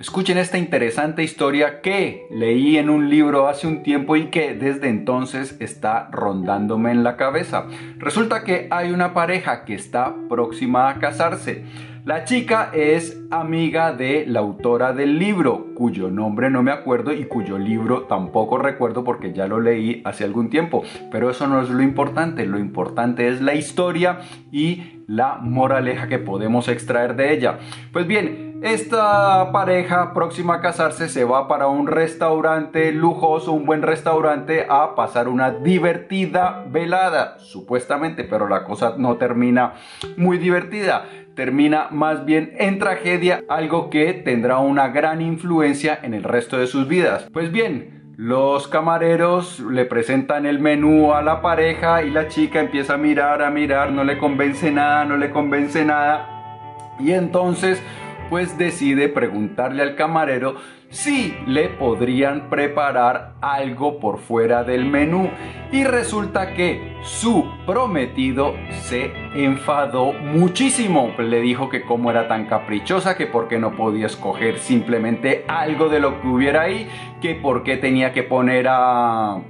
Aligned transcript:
Escuchen 0.00 0.38
esta 0.38 0.58
interesante 0.58 1.24
historia 1.24 1.80
que 1.80 2.28
leí 2.30 2.78
en 2.78 2.88
un 2.88 3.10
libro 3.10 3.48
hace 3.48 3.66
un 3.66 3.82
tiempo 3.82 4.14
y 4.14 4.26
que 4.26 4.54
desde 4.54 4.88
entonces 4.88 5.56
está 5.58 6.08
rondándome 6.12 6.92
en 6.92 7.02
la 7.02 7.16
cabeza. 7.16 7.66
Resulta 7.96 8.44
que 8.44 8.68
hay 8.70 8.92
una 8.92 9.12
pareja 9.12 9.64
que 9.64 9.74
está 9.74 10.14
próxima 10.28 10.88
a 10.88 11.00
casarse. 11.00 11.64
La 12.04 12.24
chica 12.24 12.70
es 12.72 13.20
amiga 13.32 13.92
de 13.92 14.24
la 14.24 14.38
autora 14.38 14.92
del 14.92 15.18
libro, 15.18 15.74
cuyo 15.74 16.10
nombre 16.10 16.48
no 16.48 16.62
me 16.62 16.70
acuerdo 16.70 17.12
y 17.12 17.24
cuyo 17.24 17.58
libro 17.58 18.02
tampoco 18.02 18.56
recuerdo 18.56 19.02
porque 19.02 19.32
ya 19.32 19.48
lo 19.48 19.58
leí 19.58 20.00
hace 20.04 20.22
algún 20.22 20.48
tiempo. 20.48 20.84
Pero 21.10 21.28
eso 21.28 21.48
no 21.48 21.60
es 21.60 21.70
lo 21.70 21.82
importante, 21.82 22.46
lo 22.46 22.60
importante 22.60 23.26
es 23.26 23.42
la 23.42 23.54
historia 23.54 24.20
y 24.52 25.02
la 25.08 25.38
moraleja 25.42 26.06
que 26.06 26.18
podemos 26.18 26.68
extraer 26.68 27.16
de 27.16 27.32
ella. 27.32 27.58
Pues 27.92 28.06
bien, 28.06 28.47
esta 28.62 29.52
pareja 29.52 30.12
próxima 30.12 30.54
a 30.54 30.60
casarse 30.60 31.08
se 31.08 31.24
va 31.24 31.46
para 31.46 31.68
un 31.68 31.86
restaurante 31.86 32.90
lujoso, 32.92 33.52
un 33.52 33.64
buen 33.64 33.82
restaurante, 33.82 34.66
a 34.68 34.96
pasar 34.96 35.28
una 35.28 35.50
divertida 35.50 36.64
velada, 36.68 37.38
supuestamente, 37.38 38.24
pero 38.24 38.48
la 38.48 38.64
cosa 38.64 38.94
no 38.98 39.16
termina 39.16 39.74
muy 40.16 40.38
divertida. 40.38 41.04
Termina 41.36 41.86
más 41.92 42.24
bien 42.24 42.52
en 42.58 42.80
tragedia, 42.80 43.44
algo 43.48 43.90
que 43.90 44.12
tendrá 44.12 44.58
una 44.58 44.88
gran 44.88 45.22
influencia 45.22 45.96
en 46.02 46.14
el 46.14 46.24
resto 46.24 46.58
de 46.58 46.66
sus 46.66 46.88
vidas. 46.88 47.28
Pues 47.32 47.52
bien, 47.52 48.14
los 48.16 48.66
camareros 48.66 49.60
le 49.60 49.84
presentan 49.84 50.46
el 50.46 50.58
menú 50.58 51.12
a 51.12 51.22
la 51.22 51.40
pareja 51.40 52.02
y 52.02 52.10
la 52.10 52.26
chica 52.26 52.58
empieza 52.58 52.94
a 52.94 52.96
mirar, 52.96 53.40
a 53.40 53.50
mirar, 53.50 53.92
no 53.92 54.02
le 54.02 54.18
convence 54.18 54.72
nada, 54.72 55.04
no 55.04 55.16
le 55.16 55.30
convence 55.30 55.84
nada. 55.84 56.96
Y 56.98 57.12
entonces 57.12 57.80
pues 58.28 58.58
decide 58.58 59.08
preguntarle 59.08 59.82
al 59.82 59.94
camarero 59.94 60.56
si 60.90 61.36
le 61.46 61.68
podrían 61.68 62.48
preparar 62.48 63.34
algo 63.40 64.00
por 64.00 64.18
fuera 64.18 64.64
del 64.64 64.86
menú 64.86 65.30
y 65.70 65.84
resulta 65.84 66.54
que 66.54 66.96
su 67.02 67.44
prometido 67.66 68.54
se 68.70 69.12
enfadó 69.34 70.12
muchísimo. 70.12 71.12
Le 71.18 71.40
dijo 71.40 71.68
que 71.68 71.82
cómo 71.82 72.10
era 72.10 72.26
tan 72.26 72.46
caprichosa, 72.46 73.16
que 73.16 73.26
por 73.26 73.48
qué 73.48 73.58
no 73.58 73.76
podía 73.76 74.06
escoger 74.06 74.58
simplemente 74.58 75.44
algo 75.46 75.88
de 75.88 76.00
lo 76.00 76.20
que 76.20 76.28
hubiera 76.28 76.62
ahí, 76.62 76.88
que 77.20 77.34
por 77.34 77.64
qué 77.64 77.76
tenía 77.76 78.12
que 78.12 78.22
poner 78.22 78.66
a 78.68 79.42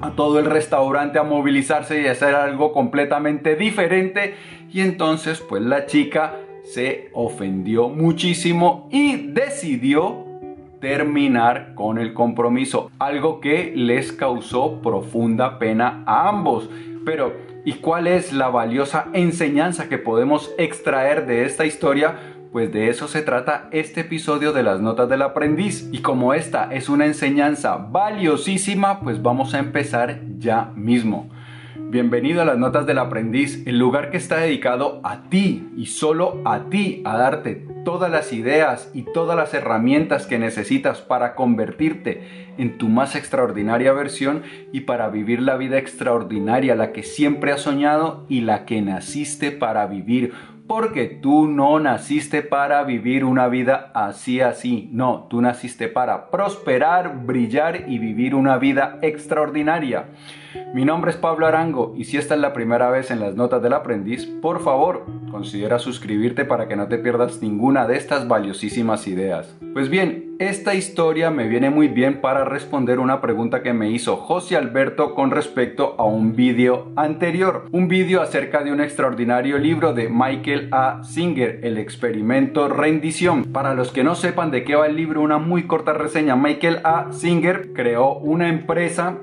a 0.00 0.12
todo 0.12 0.38
el 0.38 0.46
restaurante 0.46 1.18
a 1.18 1.22
movilizarse 1.22 2.00
y 2.00 2.06
hacer 2.06 2.34
algo 2.34 2.72
completamente 2.72 3.54
diferente 3.54 4.34
y 4.72 4.80
entonces 4.80 5.40
pues 5.40 5.62
la 5.62 5.86
chica 5.86 6.36
se 6.72 7.10
ofendió 7.14 7.88
muchísimo 7.88 8.88
y 8.92 9.28
decidió 9.32 10.24
terminar 10.80 11.74
con 11.74 11.98
el 11.98 12.14
compromiso, 12.14 12.90
algo 12.98 13.40
que 13.40 13.72
les 13.74 14.12
causó 14.12 14.80
profunda 14.80 15.58
pena 15.58 16.04
a 16.06 16.28
ambos. 16.28 16.70
Pero, 17.04 17.34
¿y 17.64 17.74
cuál 17.74 18.06
es 18.06 18.32
la 18.32 18.48
valiosa 18.48 19.08
enseñanza 19.12 19.88
que 19.88 19.98
podemos 19.98 20.52
extraer 20.58 21.26
de 21.26 21.44
esta 21.44 21.66
historia? 21.66 22.16
Pues 22.52 22.72
de 22.72 22.88
eso 22.88 23.08
se 23.08 23.22
trata 23.22 23.68
este 23.72 24.02
episodio 24.02 24.52
de 24.52 24.62
las 24.62 24.80
notas 24.80 25.08
del 25.08 25.22
aprendiz. 25.22 25.88
Y 25.92 25.98
como 25.98 26.34
esta 26.34 26.72
es 26.72 26.88
una 26.88 27.06
enseñanza 27.06 27.76
valiosísima, 27.76 29.00
pues 29.00 29.22
vamos 29.22 29.54
a 29.54 29.58
empezar 29.58 30.20
ya 30.38 30.72
mismo. 30.76 31.28
Bienvenido 31.88 32.42
a 32.42 32.44
las 32.44 32.58
Notas 32.58 32.86
del 32.86 32.98
Aprendiz, 32.98 33.66
el 33.66 33.78
lugar 33.78 34.10
que 34.10 34.16
está 34.16 34.36
dedicado 34.36 35.00
a 35.02 35.22
ti 35.28 35.68
y 35.76 35.86
solo 35.86 36.40
a 36.44 36.68
ti, 36.70 37.02
a 37.04 37.16
darte 37.16 37.66
todas 37.84 38.10
las 38.10 38.32
ideas 38.32 38.90
y 38.92 39.02
todas 39.02 39.36
las 39.36 39.54
herramientas 39.54 40.26
que 40.26 40.38
necesitas 40.38 41.00
para 41.00 41.34
convertirte 41.34 42.52
en 42.58 42.78
tu 42.78 42.88
más 42.88 43.16
extraordinaria 43.16 43.92
versión 43.92 44.42
y 44.72 44.82
para 44.82 45.08
vivir 45.08 45.40
la 45.40 45.56
vida 45.56 45.78
extraordinaria, 45.78 46.76
la 46.76 46.92
que 46.92 47.02
siempre 47.02 47.52
has 47.52 47.62
soñado 47.62 48.26
y 48.28 48.42
la 48.42 48.66
que 48.66 48.82
naciste 48.82 49.50
para 49.50 49.86
vivir 49.86 50.32
porque 50.70 51.06
tú 51.06 51.48
no 51.48 51.80
naciste 51.80 52.42
para 52.42 52.84
vivir 52.84 53.24
una 53.24 53.48
vida 53.48 53.90
así 53.92 54.40
así, 54.40 54.88
no, 54.92 55.26
tú 55.28 55.40
naciste 55.40 55.88
para 55.88 56.30
prosperar, 56.30 57.26
brillar 57.26 57.86
y 57.88 57.98
vivir 57.98 58.36
una 58.36 58.56
vida 58.56 59.00
extraordinaria. 59.02 60.04
Mi 60.74 60.84
nombre 60.84 61.10
es 61.10 61.16
Pablo 61.16 61.46
Arango 61.46 61.94
y 61.96 62.04
si 62.04 62.16
esta 62.16 62.34
es 62.34 62.40
la 62.40 62.52
primera 62.52 62.90
vez 62.90 63.10
en 63.10 63.20
las 63.20 63.36
notas 63.36 63.62
del 63.62 63.72
aprendiz, 63.72 64.26
por 64.26 64.62
favor, 64.62 65.06
considera 65.30 65.78
suscribirte 65.78 66.44
para 66.44 66.66
que 66.66 66.76
no 66.76 66.88
te 66.88 66.98
pierdas 66.98 67.40
ninguna 67.40 67.86
de 67.86 67.96
estas 67.96 68.26
valiosísimas 68.26 69.06
ideas. 69.06 69.56
Pues 69.72 69.88
bien, 69.88 70.36
esta 70.40 70.74
historia 70.74 71.30
me 71.30 71.46
viene 71.46 71.70
muy 71.70 71.88
bien 71.88 72.20
para 72.20 72.44
responder 72.44 72.98
una 72.98 73.20
pregunta 73.20 73.62
que 73.62 73.72
me 73.72 73.90
hizo 73.90 74.16
José 74.16 74.56
Alberto 74.56 75.14
con 75.14 75.30
respecto 75.30 75.94
a 75.98 76.04
un 76.04 76.34
vídeo 76.34 76.90
anterior, 76.96 77.66
un 77.70 77.88
vídeo 77.88 78.20
acerca 78.20 78.64
de 78.64 78.72
un 78.72 78.80
extraordinario 78.80 79.58
libro 79.58 79.92
de 79.92 80.08
Michael 80.08 80.68
A. 80.72 81.04
Singer, 81.04 81.60
El 81.62 81.78
experimento 81.78 82.68
rendición. 82.68 83.44
Para 83.52 83.74
los 83.74 83.92
que 83.92 84.02
no 84.02 84.14
sepan 84.14 84.50
de 84.50 84.64
qué 84.64 84.74
va 84.74 84.86
el 84.86 84.96
libro, 84.96 85.20
una 85.20 85.38
muy 85.38 85.64
corta 85.64 85.92
reseña. 85.92 86.34
Michael 86.36 86.80
A. 86.84 87.12
Singer 87.12 87.72
creó 87.72 88.14
una 88.14 88.48
empresa 88.48 89.18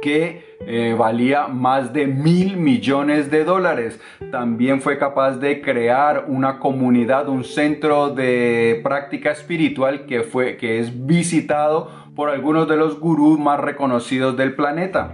que 0.00 0.45
eh, 0.60 0.94
valía 0.98 1.48
más 1.48 1.92
de 1.92 2.06
mil 2.06 2.56
millones 2.56 3.30
de 3.30 3.44
dólares. 3.44 4.00
También 4.30 4.80
fue 4.80 4.98
capaz 4.98 5.32
de 5.38 5.60
crear 5.60 6.24
una 6.28 6.58
comunidad, 6.58 7.28
un 7.28 7.44
centro 7.44 8.10
de 8.10 8.80
práctica 8.82 9.30
espiritual 9.30 10.06
que, 10.06 10.22
fue, 10.22 10.56
que 10.56 10.80
es 10.80 11.06
visitado 11.06 11.90
por 12.14 12.30
algunos 12.30 12.68
de 12.68 12.76
los 12.76 12.98
gurús 12.98 13.38
más 13.38 13.60
reconocidos 13.60 14.36
del 14.36 14.54
planeta. 14.54 15.12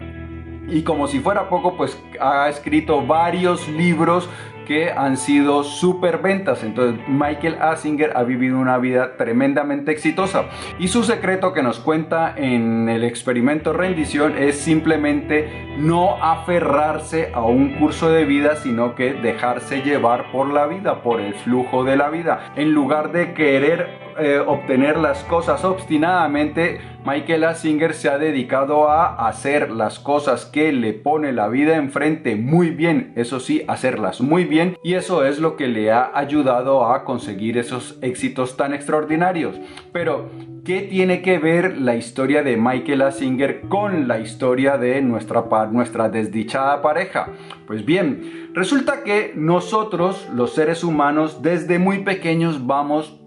Y 0.68 0.82
como 0.82 1.08
si 1.08 1.20
fuera 1.20 1.48
poco, 1.48 1.76
pues 1.76 2.00
ha 2.20 2.48
escrito 2.48 3.04
varios 3.04 3.68
libros 3.68 4.28
que 4.66 4.90
han 4.90 5.16
sido 5.16 5.64
super 5.64 6.18
ventas. 6.18 6.62
Entonces 6.62 7.00
Michael 7.08 7.56
Asinger 7.60 8.12
ha 8.16 8.22
vivido 8.22 8.58
una 8.58 8.78
vida 8.78 9.16
tremendamente 9.16 9.92
exitosa. 9.92 10.44
Y 10.78 10.88
su 10.88 11.02
secreto 11.04 11.52
que 11.52 11.62
nos 11.62 11.78
cuenta 11.78 12.34
en 12.36 12.88
el 12.88 13.04
experimento 13.04 13.72
rendición 13.72 14.36
es 14.38 14.56
simplemente 14.58 15.74
no 15.78 16.22
aferrarse 16.22 17.30
a 17.34 17.42
un 17.42 17.74
curso 17.78 18.10
de 18.10 18.24
vida, 18.24 18.56
sino 18.56 18.94
que 18.94 19.14
dejarse 19.14 19.82
llevar 19.82 20.30
por 20.32 20.52
la 20.52 20.66
vida, 20.66 21.02
por 21.02 21.20
el 21.20 21.34
flujo 21.34 21.84
de 21.84 21.96
la 21.96 22.10
vida. 22.10 22.52
En 22.56 22.72
lugar 22.72 23.12
de 23.12 23.34
querer 23.34 24.01
eh, 24.18 24.38
obtener 24.44 24.96
las 24.98 25.24
cosas 25.24 25.64
obstinadamente, 25.64 26.80
Michael 27.04 27.44
Asinger 27.44 27.94
se 27.94 28.08
ha 28.08 28.18
dedicado 28.18 28.88
a 28.88 29.26
hacer 29.26 29.72
las 29.72 29.98
cosas 29.98 30.46
que 30.46 30.72
le 30.72 30.92
pone 30.92 31.32
la 31.32 31.48
vida 31.48 31.76
enfrente 31.76 32.36
muy 32.36 32.70
bien, 32.70 33.12
eso 33.16 33.40
sí, 33.40 33.64
hacerlas 33.66 34.20
muy 34.20 34.44
bien 34.44 34.76
y 34.84 34.94
eso 34.94 35.24
es 35.24 35.40
lo 35.40 35.56
que 35.56 35.66
le 35.66 35.90
ha 35.90 36.12
ayudado 36.14 36.86
a 36.86 37.04
conseguir 37.04 37.58
esos 37.58 37.98
éxitos 38.02 38.56
tan 38.56 38.72
extraordinarios. 38.72 39.58
Pero, 39.92 40.30
¿qué 40.64 40.82
tiene 40.82 41.22
que 41.22 41.38
ver 41.38 41.78
la 41.78 41.96
historia 41.96 42.42
de 42.42 42.56
Michael 42.56 43.02
Asinger 43.02 43.62
con 43.62 44.06
la 44.06 44.20
historia 44.20 44.78
de 44.78 45.02
nuestra, 45.02 45.44
nuestra 45.72 46.08
desdichada 46.08 46.82
pareja? 46.82 47.30
Pues 47.66 47.84
bien, 47.84 48.50
resulta 48.54 49.02
que 49.02 49.32
nosotros, 49.34 50.28
los 50.32 50.54
seres 50.54 50.84
humanos, 50.84 51.42
desde 51.42 51.80
muy 51.80 52.00
pequeños 52.00 52.66
vamos 52.66 53.21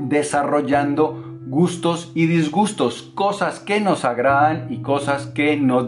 desarrollando 0.00 1.28
gustos 1.48 2.12
y 2.14 2.26
disgustos, 2.26 3.10
cosas 3.14 3.58
que 3.58 3.80
nos 3.80 4.04
agradan 4.04 4.66
y 4.70 4.82
cosas 4.82 5.26
que 5.26 5.56
nos, 5.56 5.86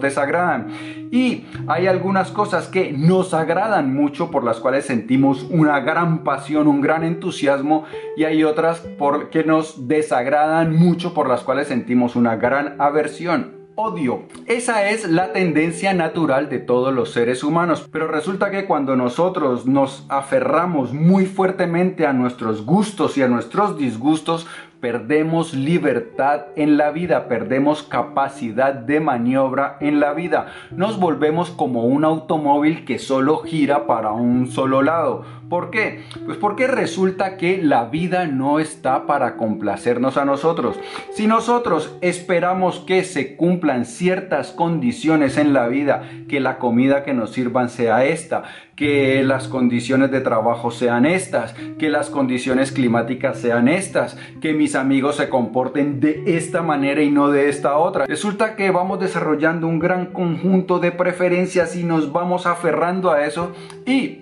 desagradan. 0.00 0.68
Y 1.12 1.46
hay 1.68 1.86
algunas 1.86 2.32
cosas 2.32 2.66
que 2.66 2.92
nos 2.92 3.32
agradan 3.32 3.94
mucho 3.94 4.30
por 4.30 4.42
las 4.42 4.58
cuales 4.58 4.84
sentimos 4.84 5.44
una 5.48 5.80
gran 5.80 6.24
pasión, 6.24 6.66
un 6.66 6.80
gran 6.80 7.04
entusiasmo 7.04 7.84
y 8.16 8.24
hay 8.24 8.42
otras 8.42 8.80
por 8.80 9.30
que 9.30 9.44
nos 9.44 9.86
desagradan 9.86 10.74
mucho 10.74 11.14
por 11.14 11.28
las 11.28 11.42
cuales 11.42 11.68
sentimos 11.68 12.16
una 12.16 12.36
gran 12.36 12.74
aversión 12.80 13.55
odio. 13.76 14.22
Esa 14.46 14.88
es 14.88 15.08
la 15.08 15.32
tendencia 15.32 15.94
natural 15.94 16.48
de 16.48 16.58
todos 16.58 16.92
los 16.92 17.12
seres 17.12 17.44
humanos. 17.44 17.88
Pero 17.92 18.08
resulta 18.08 18.50
que 18.50 18.64
cuando 18.64 18.96
nosotros 18.96 19.66
nos 19.66 20.04
aferramos 20.08 20.92
muy 20.92 21.26
fuertemente 21.26 22.06
a 22.06 22.12
nuestros 22.12 22.64
gustos 22.64 23.16
y 23.16 23.22
a 23.22 23.28
nuestros 23.28 23.78
disgustos, 23.78 24.46
perdemos 24.86 25.52
libertad 25.52 26.42
en 26.54 26.76
la 26.76 26.92
vida, 26.92 27.26
perdemos 27.26 27.82
capacidad 27.82 28.72
de 28.72 29.00
maniobra 29.00 29.78
en 29.80 29.98
la 29.98 30.12
vida. 30.12 30.46
Nos 30.70 31.00
volvemos 31.00 31.50
como 31.50 31.86
un 31.86 32.04
automóvil 32.04 32.84
que 32.84 33.00
solo 33.00 33.38
gira 33.38 33.88
para 33.88 34.12
un 34.12 34.48
solo 34.48 34.82
lado. 34.82 35.24
¿Por 35.48 35.70
qué? 35.70 36.04
Pues 36.24 36.38
porque 36.38 36.68
resulta 36.68 37.36
que 37.36 37.60
la 37.60 37.86
vida 37.86 38.26
no 38.26 38.60
está 38.60 39.06
para 39.06 39.36
complacernos 39.36 40.16
a 40.16 40.24
nosotros. 40.24 40.78
Si 41.12 41.26
nosotros 41.26 41.96
esperamos 42.00 42.78
que 42.78 43.02
se 43.02 43.36
cumplan 43.36 43.86
ciertas 43.86 44.52
condiciones 44.52 45.36
en 45.36 45.52
la 45.52 45.66
vida, 45.66 46.02
que 46.28 46.38
la 46.38 46.58
comida 46.58 47.02
que 47.02 47.14
nos 47.14 47.32
sirvan 47.32 47.70
sea 47.70 48.04
esta, 48.04 48.44
que 48.76 49.24
las 49.24 49.48
condiciones 49.48 50.10
de 50.10 50.20
trabajo 50.20 50.70
sean 50.70 51.06
estas, 51.06 51.54
que 51.78 51.88
las 51.88 52.10
condiciones 52.10 52.72
climáticas 52.72 53.38
sean 53.38 53.68
estas, 53.68 54.18
que 54.40 54.52
mis 54.52 54.75
amigos 54.76 55.16
se 55.16 55.28
comporten 55.28 56.00
de 56.00 56.22
esta 56.36 56.62
manera 56.62 57.02
y 57.02 57.10
no 57.10 57.30
de 57.30 57.48
esta 57.48 57.76
otra. 57.76 58.06
Resulta 58.06 58.54
que 58.54 58.70
vamos 58.70 59.00
desarrollando 59.00 59.66
un 59.66 59.78
gran 59.78 60.06
conjunto 60.06 60.78
de 60.78 60.92
preferencias 60.92 61.74
y 61.76 61.84
nos 61.84 62.12
vamos 62.12 62.46
aferrando 62.46 63.10
a 63.10 63.24
eso 63.24 63.52
y 63.84 64.20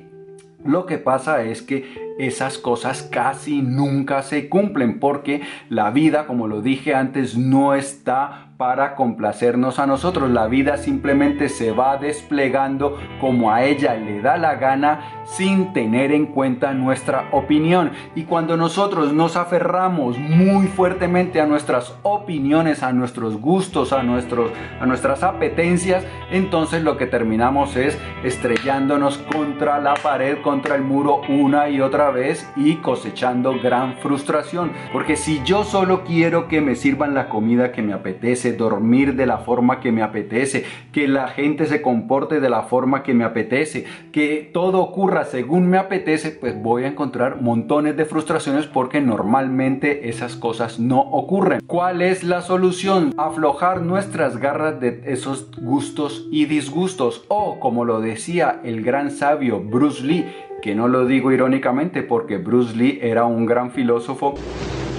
lo 0.64 0.86
que 0.86 0.96
pasa 0.96 1.42
es 1.42 1.60
que 1.60 2.14
esas 2.18 2.56
cosas 2.58 3.02
casi 3.02 3.60
nunca 3.60 4.22
se 4.22 4.48
cumplen 4.48 4.98
porque 4.98 5.42
la 5.68 5.90
vida, 5.90 6.26
como 6.26 6.46
lo 6.46 6.62
dije 6.62 6.94
antes, 6.94 7.36
no 7.36 7.74
está 7.74 8.53
para 8.56 8.94
complacernos 8.94 9.78
a 9.78 9.86
nosotros. 9.86 10.30
La 10.30 10.46
vida 10.46 10.76
simplemente 10.76 11.48
se 11.48 11.72
va 11.72 11.96
desplegando 11.96 12.98
como 13.20 13.52
a 13.52 13.64
ella 13.64 13.94
le 13.94 14.20
da 14.20 14.36
la 14.36 14.54
gana 14.56 15.22
sin 15.24 15.72
tener 15.72 16.12
en 16.12 16.26
cuenta 16.26 16.72
nuestra 16.72 17.28
opinión. 17.32 17.90
Y 18.14 18.24
cuando 18.24 18.56
nosotros 18.56 19.12
nos 19.12 19.36
aferramos 19.36 20.18
muy 20.18 20.66
fuertemente 20.66 21.40
a 21.40 21.46
nuestras 21.46 21.96
opiniones, 22.02 22.82
a 22.82 22.92
nuestros 22.92 23.40
gustos, 23.40 23.92
a, 23.92 24.02
nuestros, 24.02 24.50
a 24.80 24.86
nuestras 24.86 25.22
apetencias, 25.22 26.04
entonces 26.30 26.82
lo 26.82 26.96
que 26.96 27.06
terminamos 27.06 27.76
es 27.76 27.98
estrellándonos 28.22 29.18
contra 29.18 29.78
la 29.78 29.94
pared, 29.94 30.38
contra 30.42 30.76
el 30.76 30.82
muro 30.82 31.20
una 31.28 31.68
y 31.68 31.80
otra 31.80 32.10
vez 32.10 32.48
y 32.56 32.76
cosechando 32.76 33.58
gran 33.60 33.96
frustración. 33.98 34.72
Porque 34.92 35.16
si 35.16 35.42
yo 35.44 35.64
solo 35.64 36.04
quiero 36.04 36.48
que 36.48 36.60
me 36.60 36.74
sirvan 36.74 37.14
la 37.14 37.28
comida 37.28 37.72
que 37.72 37.82
me 37.82 37.92
apetece, 37.92 38.43
dormir 38.52 39.14
de 39.14 39.26
la 39.26 39.38
forma 39.38 39.80
que 39.80 39.92
me 39.92 40.02
apetece, 40.02 40.64
que 40.92 41.08
la 41.08 41.28
gente 41.28 41.66
se 41.66 41.82
comporte 41.82 42.40
de 42.40 42.50
la 42.50 42.62
forma 42.62 43.02
que 43.02 43.14
me 43.14 43.24
apetece, 43.24 43.84
que 44.12 44.50
todo 44.52 44.80
ocurra 44.80 45.24
según 45.24 45.68
me 45.68 45.78
apetece, 45.78 46.30
pues 46.30 46.60
voy 46.60 46.84
a 46.84 46.88
encontrar 46.88 47.40
montones 47.40 47.96
de 47.96 48.04
frustraciones 48.04 48.66
porque 48.66 49.00
normalmente 49.00 50.08
esas 50.08 50.36
cosas 50.36 50.78
no 50.78 51.00
ocurren. 51.00 51.60
¿Cuál 51.66 52.02
es 52.02 52.24
la 52.24 52.42
solución? 52.42 53.12
Aflojar 53.16 53.82
nuestras 53.82 54.38
garras 54.38 54.80
de 54.80 55.02
esos 55.06 55.50
gustos 55.60 56.28
y 56.30 56.46
disgustos 56.46 57.24
o 57.28 57.60
como 57.60 57.84
lo 57.84 58.00
decía 58.00 58.60
el 58.64 58.82
gran 58.82 59.10
sabio 59.10 59.60
Bruce 59.60 60.02
Lee, 60.02 60.26
que 60.62 60.74
no 60.74 60.88
lo 60.88 61.06
digo 61.06 61.32
irónicamente 61.32 62.02
porque 62.02 62.38
Bruce 62.38 62.76
Lee 62.76 62.98
era 63.02 63.24
un 63.24 63.46
gran 63.46 63.70
filósofo. 63.70 64.34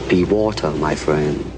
Be 0.10 0.24
water, 0.24 0.70
my 0.80 0.96
friend. 0.96 1.55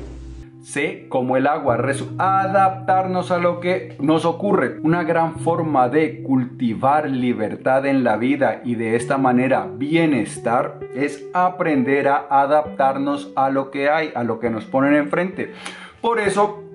Sé 0.67 1.05
como 1.07 1.37
el 1.37 1.47
agua, 1.47 1.79
adaptarnos 2.17 3.31
a 3.31 3.37
lo 3.37 3.61
que 3.61 3.95
nos 4.01 4.25
ocurre. 4.25 4.81
Una 4.83 5.05
gran 5.05 5.39
forma 5.39 5.87
de 5.87 6.21
cultivar 6.23 7.09
libertad 7.09 7.85
en 7.85 8.03
la 8.03 8.17
vida 8.17 8.59
y 8.65 8.75
de 8.75 8.97
esta 8.97 9.17
manera 9.17 9.69
bienestar 9.73 10.81
es 10.93 11.25
aprender 11.33 12.09
a 12.09 12.27
adaptarnos 12.29 13.31
a 13.37 13.49
lo 13.49 13.71
que 13.71 13.89
hay, 13.89 14.11
a 14.13 14.25
lo 14.25 14.41
que 14.41 14.49
nos 14.49 14.65
ponen 14.65 14.95
enfrente. 14.95 15.53
Por 16.01 16.19
eso 16.19 16.65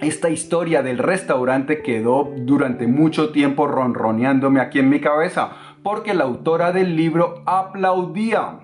esta 0.00 0.30
historia 0.30 0.82
del 0.82 0.96
restaurante 0.96 1.82
quedó 1.82 2.32
durante 2.34 2.86
mucho 2.86 3.30
tiempo 3.30 3.66
ronroneándome 3.66 4.60
aquí 4.60 4.78
en 4.78 4.88
mi 4.88 5.00
cabeza, 5.00 5.50
porque 5.82 6.14
la 6.14 6.24
autora 6.24 6.72
del 6.72 6.96
libro 6.96 7.42
aplaudía 7.44 8.63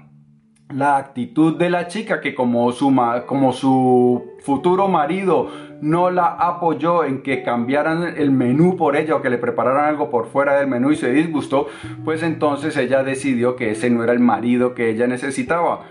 la 0.73 0.97
actitud 0.97 1.57
de 1.57 1.71
la 1.71 1.89
chica 1.89 2.21
que 2.21 2.35
como 2.35 2.71
su, 2.73 2.95
como 3.27 3.53
su 3.53 4.37
futuro 4.41 4.89
marido 4.89 5.49
no 5.81 6.11
la 6.11 6.27
apoyó 6.27 7.05
en 7.05 7.23
que 7.23 7.43
cambiaran 7.43 8.15
el 8.17 8.31
menú 8.31 8.77
por 8.77 8.97
ella 8.97 9.17
o 9.17 9.23
que 9.23 9.31
le 9.31 9.39
prepararan 9.39 9.87
algo 9.87 10.11
por 10.11 10.27
fuera 10.27 10.59
del 10.59 10.69
menú 10.69 10.93
y 10.93 10.97
se 10.97 11.11
disgustó, 11.11 11.69
pues 12.05 12.23
entonces 12.23 12.77
ella 12.77 13.03
decidió 13.03 13.57
que 13.57 13.71
ese 13.71 13.91
no 13.91 14.05
era 14.05 14.13
el 14.13 14.21
marido 14.21 14.75
que 14.75 14.91
ella 14.91 15.07
necesitaba. 15.07 15.87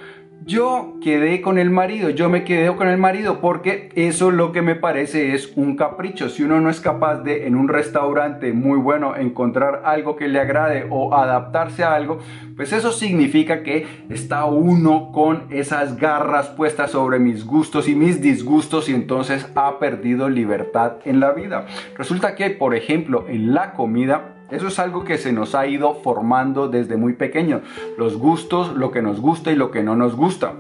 Yo 0.45 0.95
quedé 1.03 1.41
con 1.41 1.59
el 1.59 1.69
marido, 1.69 2.09
yo 2.09 2.29
me 2.29 2.43
quedé 2.43 2.73
con 2.75 2.87
el 2.87 2.97
marido 2.97 3.41
porque 3.41 3.89
eso 3.95 4.31
lo 4.31 4.51
que 4.51 4.61
me 4.61 4.75
parece 4.75 5.35
es 5.35 5.51
un 5.55 5.75
capricho. 5.75 6.29
Si 6.29 6.43
uno 6.43 6.61
no 6.61 6.69
es 6.69 6.79
capaz 6.79 7.17
de 7.23 7.45
en 7.45 7.55
un 7.55 7.67
restaurante 7.67 8.53
muy 8.53 8.79
bueno 8.79 9.15
encontrar 9.15 9.83
algo 9.85 10.15
que 10.15 10.27
le 10.27 10.39
agrade 10.39 10.87
o 10.89 11.13
adaptarse 11.13 11.83
a 11.83 11.93
algo, 11.93 12.19
pues 12.55 12.71
eso 12.71 12.91
significa 12.91 13.63
que 13.63 13.85
está 14.09 14.45
uno 14.45 15.11
con 15.11 15.43
esas 15.49 15.97
garras 15.97 16.47
puestas 16.47 16.91
sobre 16.91 17.19
mis 17.19 17.45
gustos 17.45 17.89
y 17.89 17.95
mis 17.95 18.21
disgustos 18.21 18.89
y 18.89 18.95
entonces 18.95 19.47
ha 19.55 19.77
perdido 19.77 20.29
libertad 20.29 20.93
en 21.05 21.19
la 21.19 21.31
vida. 21.31 21.67
Resulta 21.97 22.35
que, 22.35 22.49
por 22.49 22.75
ejemplo, 22.75 23.25
en 23.27 23.53
la 23.53 23.73
comida, 23.73 24.38
eso 24.51 24.67
es 24.67 24.79
algo 24.79 25.03
que 25.03 25.17
se 25.17 25.31
nos 25.31 25.55
ha 25.55 25.67
ido 25.67 25.95
formando 25.95 26.67
desde 26.67 26.97
muy 26.97 27.13
pequeño. 27.13 27.61
Los 27.97 28.17
gustos, 28.17 28.75
lo 28.75 28.91
que 28.91 29.01
nos 29.01 29.21
gusta 29.21 29.51
y 29.51 29.55
lo 29.55 29.71
que 29.71 29.83
no 29.83 29.95
nos 29.95 30.15
gusta. 30.15 30.53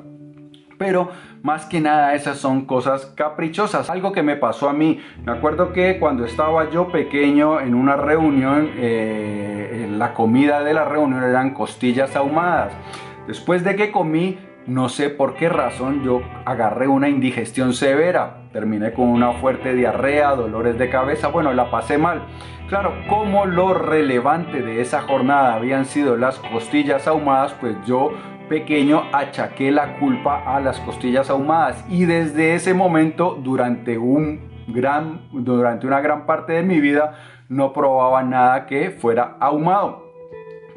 Pero 0.77 1.09
más 1.43 1.65
que 1.65 1.81
nada 1.81 2.15
esas 2.15 2.37
son 2.37 2.65
cosas 2.65 3.05
caprichosas. 3.07 3.89
Algo 3.89 4.11
que 4.11 4.23
me 4.23 4.35
pasó 4.35 4.69
a 4.69 4.73
mí. 4.73 4.99
Me 5.25 5.31
acuerdo 5.31 5.73
que 5.73 5.99
cuando 5.99 6.25
estaba 6.25 6.69
yo 6.69 6.89
pequeño 6.89 7.59
en 7.59 7.75
una 7.75 7.97
reunión, 7.97 8.71
eh, 8.77 9.89
la 9.91 10.13
comida 10.13 10.63
de 10.63 10.73
la 10.73 10.85
reunión 10.85 11.23
eran 11.23 11.53
costillas 11.53 12.15
ahumadas. 12.15 12.73
Después 13.27 13.63
de 13.63 13.75
que 13.75 13.91
comí, 13.91 14.39
no 14.67 14.89
sé 14.89 15.09
por 15.09 15.35
qué 15.35 15.49
razón 15.49 16.03
yo 16.03 16.21
agarré 16.45 16.87
una 16.87 17.09
indigestión 17.09 17.73
severa. 17.73 18.43
Terminé 18.51 18.93
con 18.93 19.07
una 19.07 19.33
fuerte 19.33 19.73
diarrea, 19.73 20.35
dolores 20.35 20.77
de 20.77 20.89
cabeza. 20.89 21.29
Bueno, 21.29 21.53
la 21.53 21.71
pasé 21.71 21.97
mal. 21.97 22.21
Claro, 22.67 22.93
como 23.07 23.45
lo 23.45 23.73
relevante 23.73 24.61
de 24.61 24.81
esa 24.81 25.01
jornada 25.01 25.55
habían 25.55 25.85
sido 25.85 26.17
las 26.17 26.37
costillas 26.37 27.07
ahumadas, 27.07 27.55
pues 27.59 27.75
yo 27.85 28.11
pequeño 28.47 29.03
achaqué 29.11 29.71
la 29.71 29.97
culpa 29.99 30.43
a 30.45 30.59
las 30.59 30.79
costillas 30.79 31.29
ahumadas 31.29 31.83
y 31.89 32.05
desde 32.05 32.55
ese 32.55 32.73
momento 32.73 33.39
durante 33.41 33.97
un 33.97 34.49
gran 34.67 35.21
durante 35.31 35.87
una 35.87 36.01
gran 36.01 36.25
parte 36.25 36.53
de 36.53 36.63
mi 36.63 36.79
vida 36.79 37.13
no 37.47 37.73
probaba 37.73 38.23
nada 38.23 38.65
que 38.65 38.89
fuera 38.89 39.37
ahumado 39.39 40.09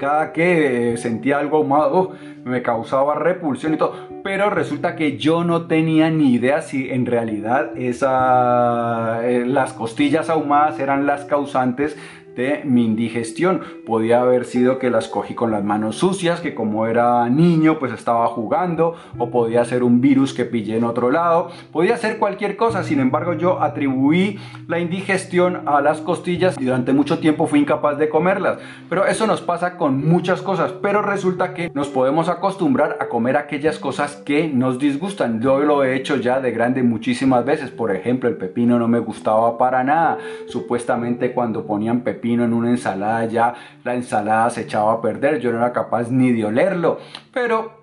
cada 0.02 0.32
que 0.32 0.96
sentía 0.96 1.38
algo 1.38 1.58
ahumado 1.58 2.12
me 2.44 2.62
causaba 2.62 3.14
repulsión 3.14 3.74
y 3.74 3.76
todo. 3.76 3.94
Pero 4.22 4.50
resulta 4.50 4.96
que 4.96 5.18
yo 5.18 5.44
no 5.44 5.66
tenía 5.66 6.10
ni 6.10 6.34
idea 6.34 6.62
si 6.62 6.90
en 6.90 7.06
realidad 7.06 7.76
esa, 7.76 9.20
eh, 9.28 9.44
las 9.46 9.72
costillas 9.72 10.30
ahumadas 10.30 10.78
eran 10.78 11.06
las 11.06 11.24
causantes 11.24 11.96
de 12.36 12.62
mi 12.64 12.84
indigestión. 12.84 13.62
Podía 13.86 14.20
haber 14.20 14.44
sido 14.44 14.78
que 14.78 14.90
las 14.90 15.08
cogí 15.08 15.34
con 15.34 15.50
las 15.50 15.64
manos 15.64 15.96
sucias, 15.96 16.40
que 16.40 16.54
como 16.54 16.86
era 16.86 17.28
niño 17.28 17.78
pues 17.78 17.92
estaba 17.92 18.26
jugando, 18.28 18.94
o 19.18 19.30
podía 19.30 19.64
ser 19.64 19.82
un 19.82 20.00
virus 20.00 20.32
que 20.32 20.44
pillé 20.44 20.76
en 20.76 20.84
otro 20.84 21.10
lado, 21.10 21.50
podía 21.72 21.96
ser 21.96 22.18
cualquier 22.18 22.56
cosa, 22.56 22.84
sin 22.84 23.00
embargo 23.00 23.34
yo 23.34 23.62
atribuí 23.62 24.38
la 24.67 24.78
indigestión 24.78 25.69
a 25.69 25.81
las 25.81 26.00
costillas 26.00 26.56
y 26.58 26.64
durante 26.64 26.93
mucho 26.93 27.19
tiempo 27.19 27.46
fui 27.46 27.60
incapaz 27.60 27.98
de 27.98 28.08
comerlas. 28.08 28.58
Pero 28.88 29.06
eso 29.06 29.26
nos 29.26 29.40
pasa 29.40 29.76
con 29.76 30.06
muchas 30.06 30.43
cosas, 30.43 30.72
pero 30.72 31.02
resulta 31.02 31.55
que 31.55 31.70
nos 31.74 31.88
podemos 31.88 32.28
acostumbrar 32.32 32.96
a 33.01 33.08
comer 33.08 33.36
aquellas 33.36 33.79
cosas 33.79 34.17
que 34.17 34.48
nos 34.48 34.79
disgustan. 34.79 35.41
Yo 35.41 35.60
lo 35.60 35.84
he 35.84 35.96
hecho 35.96 36.17
ya 36.17 36.41
de 36.41 36.51
grande 36.51 36.82
muchísimas 36.82 37.44
veces, 37.44 37.70
por 37.70 37.94
ejemplo 37.94 38.29
el 38.29 38.36
pepino 38.36 38.79
no 38.79 38.89
me 38.89 38.98
gustaba 38.98 39.58
para 39.58 39.84
nada, 39.84 40.19
supuestamente 40.48 41.32
cuando 41.32 41.67
ponían 41.67 42.01
pepino 42.01 42.44
en 42.44 42.53
una 42.53 42.70
ensalada, 42.70 43.24
ya 43.27 43.55
la 43.84 43.94
ensalada 43.94 44.51
se 44.51 44.62
echaba 44.62 44.94
a 44.94 45.01
perder, 45.03 45.41
yo 45.41 45.53
no 45.53 45.58
era 45.58 45.72
capaz 45.72 46.10
ni 46.10 46.32
de 46.32 46.44
olerlo, 46.44 46.98
pero 47.32 47.81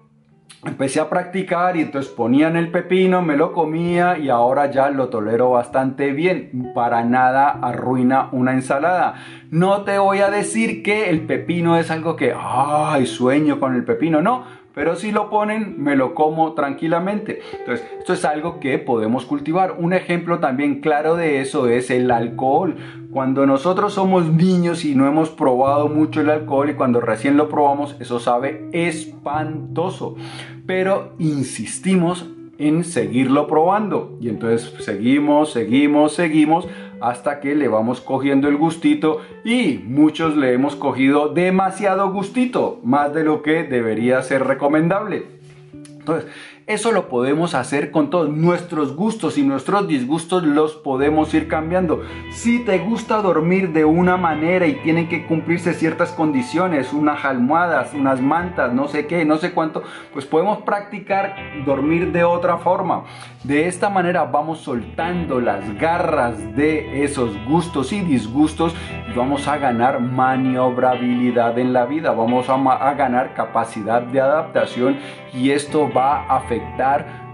empecé 0.66 1.00
a 1.00 1.10
practicar 1.10 1.78
y 1.78 1.82
entonces 1.82 2.12
ponían 2.12 2.56
el 2.56 2.70
pepino, 2.70 3.22
me 3.22 3.38
lo 3.38 3.54
comía 3.54 4.18
y 4.18 4.30
ahora 4.30 4.70
ya 4.72 4.90
lo 4.90 5.10
tolero 5.10 5.52
bastante 5.52 6.12
bien. 6.12 6.72
Para 6.74 7.04
nada 7.04 7.50
arruina 7.62 8.30
una 8.32 8.54
ensalada. 8.54 9.16
No 9.52 9.84
te 9.84 9.98
voy 9.98 10.20
a 10.20 10.30
decir 10.30 10.84
que 10.84 11.10
el 11.10 11.22
pepino 11.22 11.78
es 11.78 11.92
algo 11.92 12.16
que, 12.16 12.34
ay, 12.38 13.06
sueño 13.06 13.60
con 13.60 13.76
el 13.76 13.84
pepino, 13.84 14.22
no 14.22 14.44
pero 14.80 14.96
si 14.96 15.12
lo 15.12 15.30
ponen, 15.30 15.76
me 15.84 15.98
lo 15.98 16.16
como 16.16 16.54
tranquilamente. 16.54 17.42
Entonces, 17.52 17.86
esto 18.00 18.14
es 18.14 18.24
algo 18.24 18.62
que 18.62 18.80
podemos 18.80 19.26
cultivar. 19.26 19.76
Un 19.78 19.92
ejemplo 19.92 20.40
también 20.40 20.80
claro 20.80 21.18
de 21.18 21.42
eso 21.42 21.68
es 21.68 21.92
el 21.92 22.10
alcohol. 22.10 22.78
Cuando 23.12 23.46
nosotros 23.46 23.96
somos 23.96 24.32
niños 24.32 24.86
y 24.86 24.96
no 24.96 25.06
hemos 25.06 25.32
probado 25.32 25.90
mucho 25.90 26.22
el 26.22 26.30
alcohol 26.30 26.70
y 26.70 26.76
cuando 26.76 27.02
recién 27.02 27.36
lo 27.36 27.50
probamos, 27.50 27.98
eso 28.00 28.22
sabe 28.22 28.70
espantoso. 28.72 30.16
Pero 30.66 31.12
insistimos 31.20 32.30
en 32.60 32.84
seguirlo 32.84 33.48
probando. 33.48 34.18
Y 34.22 34.30
entonces 34.30 34.72
seguimos, 34.84 35.54
seguimos, 35.54 36.14
seguimos 36.14 36.68
hasta 37.02 37.40
que 37.40 37.56
le 37.56 37.68
vamos 37.68 38.02
cogiendo 38.02 38.50
el 38.50 38.58
gustito 38.58 39.22
y 39.44 39.80
muchos 39.86 40.36
le 40.36 40.54
hemos 40.54 40.76
cogido 40.76 41.30
demasiado 41.30 42.12
gustito, 42.12 42.80
más 42.84 43.14
de 43.14 43.24
lo 43.24 43.42
que 43.42 43.64
debería 43.64 44.22
ser 44.22 44.44
recomendable. 44.46 45.24
Entonces, 46.00 46.30
eso 46.70 46.92
lo 46.92 47.10
podemos 47.10 47.56
hacer 47.56 47.90
con 47.90 48.12
todos 48.12 48.30
nuestros 48.30 48.96
gustos 48.96 49.40
y 49.40 49.42
nuestros 49.42 49.88
disgustos 49.88 50.44
los 50.44 50.76
podemos 50.76 51.34
ir 51.34 51.48
cambiando. 51.48 52.04
Si 52.32 52.60
te 52.60 52.78
gusta 52.78 53.24
dormir 53.24 53.74
de 53.74 53.86
una 53.86 54.18
manera 54.18 54.68
y 54.68 54.76
tienen 54.76 55.10
que 55.10 55.26
cumplirse 55.26 55.74
ciertas 55.74 56.12
condiciones, 56.12 56.94
unas 56.94 57.26
almohadas, 57.26 57.96
unas 57.96 58.22
mantas, 58.22 58.72
no 58.72 58.88
sé 58.88 59.08
qué, 59.08 59.26
no 59.26 59.38
sé 59.38 59.52
cuánto, 59.52 59.82
pues 60.14 60.28
podemos 60.28 60.60
practicar 60.60 61.36
dormir 61.66 62.12
de 62.12 62.24
otra 62.24 62.60
forma. 62.60 63.04
De 63.44 63.68
esta 63.68 63.90
manera 63.90 64.26
vamos 64.26 64.60
soltando 64.60 65.42
las 65.42 65.76
garras 65.80 66.56
de 66.56 67.04
esos 67.04 67.36
gustos 67.46 67.92
y 67.94 68.02
disgustos 68.02 68.76
y 69.10 69.18
vamos 69.18 69.48
a 69.48 69.58
ganar 69.58 70.02
maniobrabilidad 70.02 71.58
en 71.58 71.74
la 71.74 71.86
vida, 71.86 72.12
vamos 72.12 72.48
a, 72.48 72.94
ganar 72.94 73.34
capacidad 73.34 74.04
de 74.04 74.22
adaptación 74.22 74.98
y 75.34 75.50
esto 75.52 75.90
va 75.92 76.26
a 76.26 76.38
afectar 76.38 76.59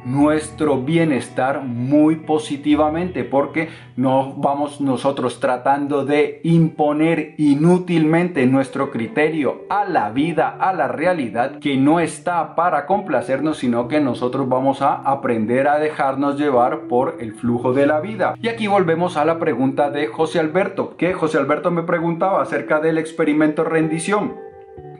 nuestro 0.05 0.81
bienestar 0.81 1.63
muy 1.63 2.17
positivamente 2.17 3.23
porque 3.23 3.69
no 3.95 4.35
vamos 4.37 4.79
nosotros 4.79 5.39
tratando 5.39 6.05
de 6.05 6.41
imponer 6.43 7.33
inútilmente 7.37 8.45
nuestro 8.45 8.91
criterio 8.91 9.63
a 9.69 9.83
la 9.85 10.11
vida, 10.11 10.55
a 10.59 10.73
la 10.73 10.87
realidad 10.87 11.59
que 11.59 11.75
no 11.75 11.99
está 11.99 12.55
para 12.55 12.85
complacernos, 12.85 13.57
sino 13.57 13.87
que 13.87 13.99
nosotros 13.99 14.47
vamos 14.47 14.81
a 14.81 14.93
aprender 14.93 15.67
a 15.67 15.79
dejarnos 15.79 16.37
llevar 16.37 16.81
por 16.87 17.17
el 17.19 17.33
flujo 17.33 17.73
de 17.73 17.87
la 17.87 17.99
vida. 17.99 18.35
Y 18.41 18.47
aquí 18.47 18.67
volvemos 18.67 19.17
a 19.17 19.25
la 19.25 19.39
pregunta 19.39 19.89
de 19.89 20.07
José 20.07 20.39
Alberto, 20.39 20.95
que 20.97 21.13
José 21.13 21.39
Alberto 21.39 21.71
me 21.71 21.83
preguntaba 21.83 22.43
acerca 22.43 22.79
del 22.79 22.99
experimento 22.99 23.63
rendición 23.63 24.45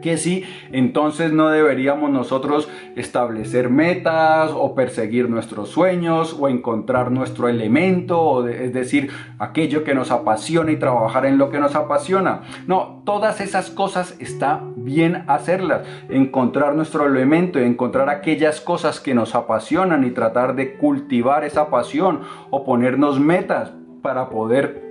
que 0.02 0.18
sí, 0.18 0.44
entonces 0.72 1.32
no 1.32 1.50
deberíamos 1.50 2.10
nosotros 2.10 2.70
establecer 2.96 3.70
metas 3.70 4.52
o 4.54 4.76
perseguir 4.76 5.30
nuestros 5.30 5.70
sueños 5.70 6.36
o 6.40 6.48
encontrar 6.48 7.12
nuestro 7.12 7.48
elemento, 7.48 8.48
es 8.48 8.74
decir, 8.74 9.12
aquello 9.40 9.84
que 9.84 9.96
nos 9.96 10.12
apasiona 10.12 10.72
y 10.72 10.78
trabajar 10.78 11.26
en 11.26 11.38
lo 11.38 11.50
que 11.50 11.60
nos 11.60 11.76
apasiona. 11.76 12.42
No, 12.68 13.02
todas 13.06 13.42
esas 13.42 13.70
cosas 13.70 14.16
está 14.20 14.62
bien 14.76 15.24
hacerlas, 15.28 15.88
encontrar 16.10 16.76
nuestro 16.76 17.06
elemento, 17.06 17.60
encontrar 17.60 18.10
aquellas 18.10 18.62
cosas 18.62 19.00
que 19.00 19.14
nos 19.14 19.36
apasionan 19.36 20.04
y 20.04 20.12
tratar 20.12 20.56
de 20.56 20.76
cultivar 20.78 21.44
esa 21.44 21.70
pasión 21.70 22.22
o 22.50 22.64
ponernos 22.64 23.20
metas 23.20 23.74
para 24.02 24.30
poder 24.30 24.85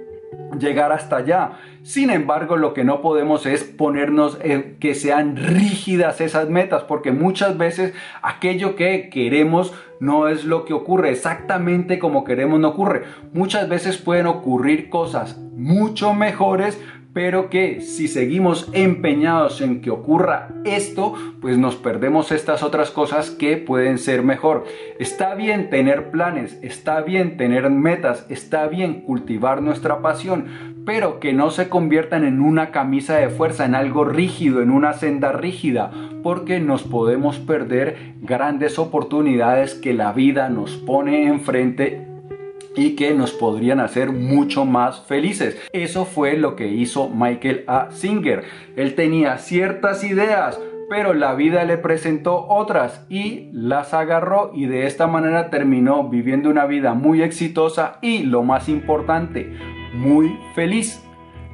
llegar 0.59 0.93
hasta 0.93 1.17
allá. 1.17 1.53
Sin 1.83 2.11
embargo, 2.11 2.57
lo 2.57 2.75
que 2.75 2.85
no 2.85 3.01
podemos 3.01 3.47
es 3.47 3.65
ponernos 3.65 4.39
en 4.43 4.77
que 4.79 4.95
sean 4.95 5.37
rígidas 5.37 6.21
esas 6.21 6.49
metas, 6.49 6.85
porque 6.85 7.13
muchas 7.13 7.59
veces 7.59 7.95
aquello 8.23 8.77
que 8.77 9.11
queremos 9.11 9.73
no 10.01 10.29
es 10.29 10.45
lo 10.45 10.65
que 10.65 10.73
ocurre, 10.73 11.11
exactamente 11.11 11.99
como 11.99 12.25
queremos 12.25 12.61
no 12.61 12.69
ocurre. 12.69 13.05
Muchas 13.33 13.69
veces 13.69 13.97
pueden 13.99 14.27
ocurrir 14.27 14.89
cosas 14.89 15.39
mucho 15.57 16.15
mejores, 16.15 16.81
pero 17.15 17.49
que 17.49 17.81
si 17.81 18.09
seguimos 18.09 18.69
empeñados 18.73 19.61
en 19.61 19.81
que 19.81 19.91
ocurra 19.91 20.49
esto, 20.65 21.15
pues 21.41 21.57
nos 21.57 21.77
perdemos 21.77 22.33
estas 22.33 22.65
otras 22.65 22.91
cosas 22.91 23.31
que 23.31 23.57
pueden 23.57 23.99
ser 23.99 24.23
mejor. 24.23 24.65
Está 24.99 25.35
bien 25.37 25.71
tener 25.71 26.11
planes, 26.11 26.59
está 26.61 27.01
bien 27.01 27.37
tener 27.37 27.71
metas, 27.71 28.27
está 28.29 28.67
bien 28.67 29.03
cultivar 29.03 29.63
nuestra 29.63 30.03
pasión, 30.03 30.47
pero 30.85 31.21
que 31.21 31.33
no 31.33 31.51
se 31.51 31.69
conviertan 31.69 32.25
en 32.25 32.41
una 32.41 32.73
camisa 32.73 33.17
de 33.17 33.29
fuerza, 33.29 33.65
en 33.65 33.77
algo 33.77 34.05
rígido, 34.05 34.61
en 34.61 34.73
una 34.73 34.93
senda 34.93 35.31
rígida, 35.31 35.93
porque 36.25 36.59
nos 36.59 36.83
podemos 36.83 37.39
perder 37.39 38.15
grandes 38.23 38.79
oportunidades 38.79 39.75
que 39.75 39.95
la 39.95 40.13
vida 40.13 40.49
nos 40.49 40.73
pone 40.73 41.27
enfrente 41.29 42.14
y 42.77 42.97
que 42.97 43.15
nos 43.15 43.33
podrían 43.33 43.81
hacer 43.81 44.13
mucho 44.13 44.65
más 44.65 45.03
felices. 45.03 45.57
Eso 45.73 46.05
fue 46.05 46.37
lo 46.37 46.57
que 46.57 46.69
hizo 46.69 47.09
Michael 47.09 47.65
A. 47.67 47.91
Singer. 47.91 48.45
Él 48.77 48.95
tenía 48.95 49.39
ciertas 49.39 50.05
ideas, 50.05 50.59
pero 50.89 51.15
la 51.15 51.35
vida 51.35 51.65
le 51.65 51.79
presentó 51.79 52.47
otras 52.49 53.07
y 53.09 53.49
las 53.53 53.95
agarró 53.95 54.51
y 54.55 54.67
de 54.67 54.87
esta 54.87 55.07
manera 55.07 55.51
terminó 55.51 56.09
viviendo 56.09 56.51
una 56.51 56.67
vida 56.67 56.95
muy 56.95 57.23
exitosa 57.23 57.99
y 58.03 58.25
lo 58.25 58.43
más 58.43 58.69
importante, 58.69 59.57
muy 59.95 60.37
feliz. 60.55 61.01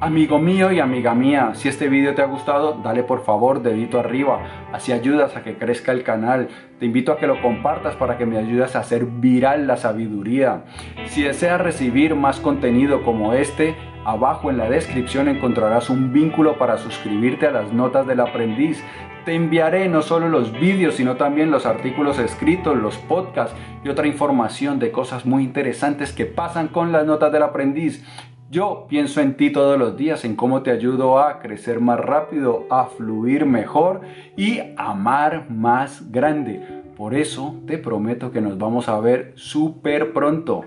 Amigo 0.03 0.39
mío 0.39 0.71
y 0.71 0.79
amiga 0.79 1.13
mía, 1.13 1.51
si 1.53 1.69
este 1.69 1.87
video 1.87 2.15
te 2.15 2.23
ha 2.23 2.25
gustado, 2.25 2.73
dale 2.83 3.03
por 3.03 3.23
favor 3.23 3.61
dedito 3.61 3.99
arriba, 3.99 4.41
así 4.73 4.91
ayudas 4.91 5.35
a 5.35 5.43
que 5.43 5.59
crezca 5.59 5.91
el 5.91 6.01
canal. 6.01 6.47
Te 6.79 6.87
invito 6.87 7.11
a 7.11 7.19
que 7.19 7.27
lo 7.27 7.39
compartas 7.39 7.95
para 7.97 8.17
que 8.17 8.25
me 8.25 8.39
ayudes 8.39 8.75
a 8.75 8.79
hacer 8.79 9.05
viral 9.05 9.67
la 9.67 9.77
sabiduría. 9.77 10.63
Si 11.05 11.21
deseas 11.21 11.61
recibir 11.61 12.15
más 12.15 12.39
contenido 12.39 13.03
como 13.03 13.33
este, 13.33 13.75
abajo 14.03 14.49
en 14.49 14.57
la 14.57 14.67
descripción 14.67 15.27
encontrarás 15.27 15.91
un 15.91 16.11
vínculo 16.11 16.57
para 16.57 16.79
suscribirte 16.79 17.45
a 17.45 17.51
las 17.51 17.71
notas 17.71 18.07
del 18.07 18.21
aprendiz. 18.21 18.83
Te 19.23 19.35
enviaré 19.35 19.87
no 19.87 20.01
solo 20.01 20.29
los 20.29 20.51
vídeos, 20.51 20.95
sino 20.95 21.15
también 21.15 21.51
los 21.51 21.67
artículos 21.67 22.17
escritos, 22.17 22.75
los 22.75 22.97
podcasts 22.97 23.55
y 23.83 23.89
otra 23.89 24.07
información 24.07 24.79
de 24.79 24.91
cosas 24.91 25.27
muy 25.27 25.43
interesantes 25.43 26.11
que 26.11 26.25
pasan 26.25 26.69
con 26.69 26.91
las 26.91 27.05
notas 27.05 27.31
del 27.31 27.43
aprendiz. 27.43 28.03
Yo 28.51 28.85
pienso 28.89 29.21
en 29.21 29.37
ti 29.37 29.49
todos 29.49 29.79
los 29.79 29.95
días, 29.95 30.25
en 30.25 30.35
cómo 30.35 30.61
te 30.61 30.71
ayudo 30.71 31.19
a 31.19 31.39
crecer 31.39 31.79
más 31.79 31.97
rápido, 31.97 32.65
a 32.69 32.87
fluir 32.87 33.45
mejor 33.45 34.01
y 34.35 34.59
amar 34.75 35.49
más 35.49 36.11
grande. 36.11 36.83
Por 36.97 37.15
eso 37.15 37.55
te 37.65 37.77
prometo 37.77 38.29
que 38.29 38.41
nos 38.41 38.57
vamos 38.57 38.89
a 38.89 38.99
ver 38.99 39.31
súper 39.37 40.11
pronto. 40.11 40.65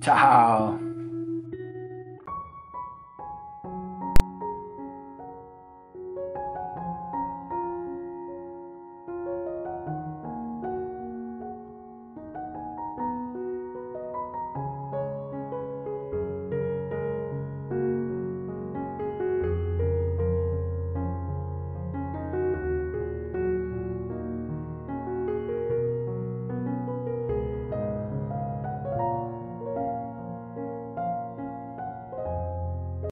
Chao. 0.00 0.89